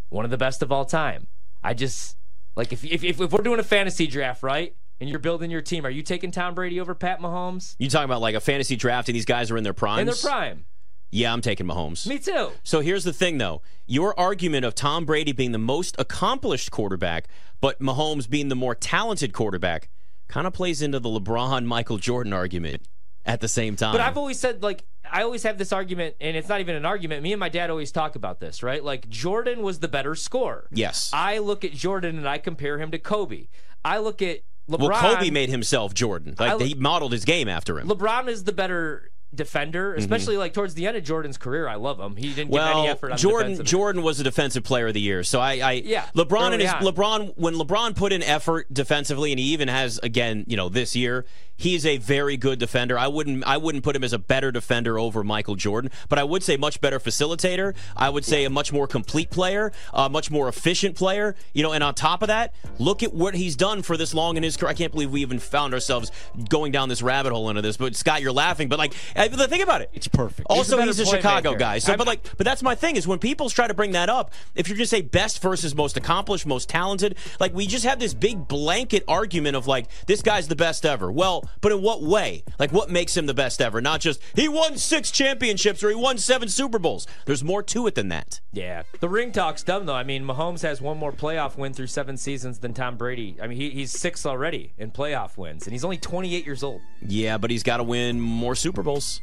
one 0.10 0.26
of 0.26 0.32
the 0.32 0.38
best 0.38 0.62
of 0.62 0.72
all 0.72 0.86
time. 0.86 1.28
I 1.64 1.74
just 1.74 2.18
like 2.56 2.72
if, 2.72 2.84
if 2.84 3.04
if 3.04 3.18
we're 3.20 3.42
doing 3.42 3.60
a 3.60 3.64
fantasy 3.64 4.06
draft, 4.06 4.44
right? 4.44 4.76
And 5.00 5.10
you're 5.10 5.20
building 5.20 5.52
your 5.52 5.62
team, 5.62 5.86
are 5.86 5.90
you 5.90 6.04
taking 6.04 6.32
Tom 6.32 6.54
Brady 6.54 6.80
over 6.80 6.96
Pat 6.96 7.20
Mahomes? 7.20 7.76
You 7.80 7.90
talking 7.90 8.06
about 8.06 8.22
like 8.22 8.36
a 8.36 8.40
fantasy 8.40 8.78
draft 8.78 9.10
and 9.10 9.16
these 9.16 9.26
guys 9.26 9.52
are 9.52 9.58
in 9.58 9.64
their 9.64 9.74
prime? 9.74 10.00
In 10.00 10.06
their 10.06 10.16
prime. 10.16 10.66
Yeah, 11.12 11.32
I'm 11.32 11.42
taking 11.42 11.66
Mahomes. 11.66 12.08
Me 12.08 12.20
too. 12.20 12.52
So 12.64 12.82
here's 12.82 13.04
the 13.04 13.14
thing, 13.14 13.38
though. 13.38 13.62
Your 13.86 14.20
argument 14.20 14.66
of 14.66 14.76
Tom 14.76 15.06
Brady 15.06 15.32
being 15.32 15.52
the 15.52 15.58
most 15.58 15.96
accomplished 15.98 16.72
quarterback, 16.72 17.28
but 17.62 17.80
Mahomes 17.80 18.30
being 18.30 18.50
the 18.50 18.56
more 18.56 18.76
talented 18.76 19.32
quarterback, 19.32 19.90
kind 20.28 20.46
of 20.48 20.54
plays 20.54 20.82
into 20.82 21.00
the 21.00 21.10
LeBron 21.10 21.66
Michael 21.66 21.98
Jordan 21.98 22.34
argument 22.34 22.82
at 23.26 23.42
the 23.42 23.48
same 23.48 23.76
time. 23.76 23.94
But 23.94 24.02
I've 24.02 24.18
always 24.18 24.40
said, 24.40 24.62
like, 24.62 24.84
I 25.10 25.22
always 25.24 25.44
have 25.44 25.58
this 25.58 25.72
argument, 25.72 26.16
and 26.20 26.36
it's 26.36 26.50
not 26.50 26.60
even 26.60 26.76
an 26.76 26.86
argument. 26.86 27.24
Me 27.24 27.32
and 27.32 27.40
my 27.40 27.50
dad 27.50 27.70
always 27.70 27.92
talk 27.92 28.16
about 28.16 28.40
this, 28.40 28.64
right? 28.64 28.84
Like, 28.84 29.08
Jordan 29.08 29.62
was 29.62 29.80
the 29.80 29.88
better 29.88 30.16
scorer. 30.16 30.68
Yes. 30.72 31.12
I 31.14 31.38
look 31.38 31.64
at 31.64 31.72
Jordan 31.72 32.18
and 32.18 32.28
I 32.28 32.40
compare 32.40 32.80
him 32.80 32.92
to 32.92 33.00
Kobe. 33.00 33.48
I 33.84 34.00
look 34.00 34.22
at 34.22 34.40
LeBron. 34.70 34.90
Well, 34.90 35.16
Kobe 35.16 35.30
made 35.30 35.50
himself 35.50 35.94
Jordan. 35.94 36.36
Like, 36.40 36.60
he 36.60 36.74
modeled 36.74 37.12
his 37.12 37.24
game 37.24 37.48
after 37.48 37.80
him. 37.80 37.88
LeBron 37.88 38.28
is 38.28 38.44
the 38.44 38.52
better 38.52 39.12
defender, 39.36 39.92
mm-hmm. 39.92 40.00
especially 40.00 40.34
mm-hmm. 40.34 40.42
like 40.42 40.54
towards 40.54 40.74
the 40.74 40.88
end 40.88 40.98
of 40.98 41.04
Jordan's 41.04 41.38
career. 41.38 41.68
I 41.68 41.76
love 41.76 42.00
him. 42.00 42.16
He 42.16 42.34
didn't 42.34 42.52
well, 42.52 42.68
give 42.68 42.78
any 42.78 42.88
effort 42.88 43.12
on 43.12 43.18
Jordan. 43.18 43.66
Jordan 43.66 44.02
was 44.04 44.20
a 44.20 44.24
defensive 44.24 44.64
player 44.64 44.88
of 44.88 44.94
the 44.94 45.02
year. 45.02 45.24
So 45.24 45.40
I, 45.40 45.54
I 45.54 45.72
yeah, 45.74 46.06
LeBron 46.16 46.54
and 46.54 46.62
his 46.62 46.72
on. 46.72 46.82
LeBron 46.82 47.34
when 47.38 47.56
LeBron 47.56 47.96
put 47.96 48.12
in 48.12 48.24
effort 48.24 48.74
defensively, 48.74 49.32
and 49.32 49.40
he 49.40 49.48
even 49.48 49.68
has 49.68 50.00
again, 50.02 50.46
you 50.48 50.58
know, 50.58 50.70
this 50.70 50.96
year 50.96 51.26
he's 51.58 51.86
a 51.86 51.98
very 51.98 52.38
good 52.38 52.60
defender. 52.60 52.98
I 52.98 53.08
wouldn't 53.08 53.44
I 53.46 53.58
wouldn't 53.58 53.84
put 53.84 53.96
him 53.96 54.04
as 54.04 54.14
a 54.14 54.20
better 54.20 54.52
defender 54.52 55.00
over 55.00 55.24
Michael 55.24 55.56
Jordan, 55.56 55.92
but 56.10 56.20
I 56.20 56.24
would 56.24 56.44
say 56.44 56.58
much 56.58 56.82
better 56.82 57.00
facilitator. 57.00 57.76
I 57.96 58.10
would 58.10 58.26
say 58.26 58.44
a 58.46 58.50
much 58.50 58.74
more 58.74 58.88
complete 58.88 59.30
player, 59.30 59.72
a 59.94 60.10
much 60.10 60.30
more 60.30 60.48
efficient 60.48 60.96
player. 60.96 61.36
You 61.54 61.64
know, 61.64 61.72
and 61.72 61.84
on 61.84 61.96
top 61.96 62.22
of 62.22 62.28
that, 62.28 62.54
look 62.80 63.04
at 63.04 63.14
what 63.14 63.36
he's 63.36 63.56
done 63.56 63.82
for 63.82 63.98
this 63.98 64.14
long 64.14 64.38
in 64.38 64.44
his 64.44 64.58
career. 64.58 64.70
I 64.70 64.74
can't 64.74 64.92
believe 64.92 65.12
we 65.12 65.22
even 65.22 65.40
found 65.40 65.74
ourselves 65.74 66.12
going 66.50 66.72
down 66.72 66.90
this 66.90 67.02
rabbit 67.02 67.32
hole 67.32 67.50
into 67.50 67.62
this. 67.62 67.78
But 67.78 67.96
Scott, 67.96 68.22
you're 68.22 68.32
laughing, 68.32 68.70
but 68.70 68.80
like, 68.80 68.94
think 69.28 69.64
about 69.64 69.82
it. 69.82 69.90
It's 69.94 70.08
perfect. 70.08 70.48
Also, 70.50 70.78
he's 70.78 71.00
a, 71.00 71.04
he's 71.04 71.12
a 71.12 71.16
Chicago 71.18 71.52
maker. 71.52 71.60
guy. 71.60 71.78
So, 71.80 71.94
I'm, 71.94 71.98
but 71.98 72.08
like, 72.08 72.24
but 72.38 72.46
that's 72.46 72.64
my 72.64 72.76
thing 72.76 72.96
is 72.96 73.08
when 73.08 73.20
people 73.20 73.50
try 73.50 73.68
to 73.68 73.74
bring 73.74 73.92
that 73.92 74.10
up, 74.10 74.32
if 74.56 74.68
you're 74.68 74.78
just 74.78 74.92
say 74.92 75.02
best 75.02 75.42
versus 75.42 75.76
most 75.76 75.98
accomplished, 75.98 76.46
most 76.46 76.70
talented, 76.70 77.18
like 77.40 77.54
we 77.54 77.68
just 77.68 77.86
have 77.86 78.00
this 78.00 78.14
big 78.14 78.48
blanket 78.48 79.04
argument 79.08 79.56
of 79.56 79.68
like 79.68 79.88
this 80.08 80.22
guy's 80.22 80.48
the 80.48 80.56
best 80.56 80.86
ever. 80.86 81.12
Well, 81.12 81.50
but 81.62 81.72
in 81.72 81.82
what 81.82 82.02
way? 82.02 82.44
Like, 82.60 82.72
what 82.72 82.90
makes 82.90 83.16
him 83.16 83.26
the 83.26 83.34
best 83.34 83.62
ever? 83.62 83.82
Not 83.82 84.02
just 84.02 84.22
he 84.36 84.48
won 84.48 84.78
six 84.78 85.12
championships 85.12 85.84
or 85.84 85.90
he 85.90 85.96
won 85.96 86.18
seven 86.18 86.50
Super 86.50 86.80
Bowls. 86.80 87.08
There's 87.26 87.44
more 87.44 87.64
to 87.64 87.88
it 87.88 87.96
than 87.96 88.10
that. 88.10 88.42
Yeah. 88.52 88.84
The 89.00 89.10
ring 89.10 89.32
talk's 89.32 89.64
dumb, 89.64 89.86
though. 89.86 89.96
I 89.96 90.04
mean, 90.04 90.24
Mahomes 90.24 90.62
has 90.62 90.82
one 90.82 90.98
more 90.98 91.12
playoff 91.12 91.58
win 91.58 91.74
through 91.74 91.88
seven 91.88 92.18
seasons 92.18 92.60
than 92.60 92.74
Tom 92.74 92.98
Brady. 92.98 93.38
I 93.42 93.48
mean, 93.48 93.58
he, 93.58 93.70
he's 93.70 93.92
six 93.92 94.26
already 94.26 94.74
in 94.78 94.92
playoff 94.92 95.38
wins, 95.38 95.66
and 95.66 95.74
he's 95.74 95.84
only 95.84 95.98
28 95.98 96.46
years 96.46 96.64
old. 96.64 96.82
Yeah, 97.06 97.38
but 97.38 97.52
he's 97.52 97.64
got 97.64 97.78
to 97.78 97.84
win 97.84 98.20
more 98.20 98.56
Super 98.56 98.84
Bowls. 98.84 99.15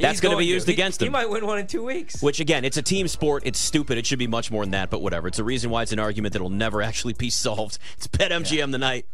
That's 0.00 0.20
going 0.20 0.32
to 0.32 0.38
be 0.38 0.46
used 0.46 0.66
he, 0.66 0.72
against 0.72 1.00
him. 1.00 1.06
He 1.06 1.10
might 1.10 1.28
win 1.28 1.46
one 1.46 1.58
in 1.58 1.66
two 1.66 1.84
weeks. 1.84 2.20
Which, 2.22 2.40
again, 2.40 2.64
it's 2.64 2.76
a 2.76 2.82
team 2.82 3.06
sport. 3.08 3.42
It's 3.46 3.58
stupid. 3.58 3.98
It 3.98 4.06
should 4.06 4.18
be 4.18 4.26
much 4.26 4.50
more 4.50 4.64
than 4.64 4.72
that, 4.72 4.90
but 4.90 5.00
whatever. 5.00 5.28
It's 5.28 5.38
a 5.38 5.44
reason 5.44 5.70
why 5.70 5.82
it's 5.82 5.92
an 5.92 5.98
argument 5.98 6.32
that 6.32 6.42
will 6.42 6.48
never 6.50 6.82
actually 6.82 7.12
be 7.12 7.30
solved. 7.30 7.78
It's 7.96 8.06
Bet 8.06 8.30
MGM 8.30 8.52
yeah. 8.56 8.66
tonight. 8.66 9.06